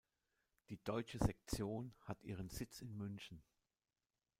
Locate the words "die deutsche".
0.69-1.19